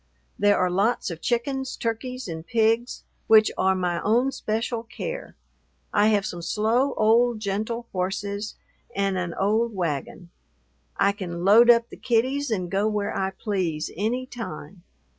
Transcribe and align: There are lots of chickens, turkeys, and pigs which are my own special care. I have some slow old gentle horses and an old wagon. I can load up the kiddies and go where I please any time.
There 0.39 0.57
are 0.57 0.71
lots 0.71 1.11
of 1.11 1.21
chickens, 1.21 1.75
turkeys, 1.75 2.27
and 2.27 2.43
pigs 2.43 3.03
which 3.27 3.51
are 3.55 3.75
my 3.75 4.01
own 4.01 4.31
special 4.31 4.81
care. 4.81 5.35
I 5.93 6.07
have 6.07 6.25
some 6.25 6.41
slow 6.41 6.95
old 6.95 7.39
gentle 7.39 7.85
horses 7.91 8.55
and 8.95 9.15
an 9.15 9.35
old 9.35 9.75
wagon. 9.75 10.31
I 10.97 11.11
can 11.11 11.45
load 11.45 11.69
up 11.69 11.89
the 11.89 11.97
kiddies 11.97 12.49
and 12.49 12.71
go 12.71 12.87
where 12.87 13.15
I 13.15 13.29
please 13.29 13.91
any 13.95 14.25
time. 14.25 14.81